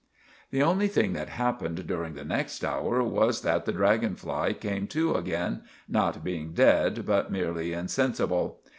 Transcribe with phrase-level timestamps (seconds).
[0.49, 4.87] The only thing that happened during the next hour was that the draggon fly came
[4.87, 8.61] to again, not being ded but merely incensible.